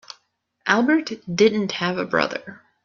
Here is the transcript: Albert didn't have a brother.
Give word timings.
Albert 0.65 1.11
didn't 1.31 1.73
have 1.73 1.99
a 1.99 2.05
brother. 2.05 2.63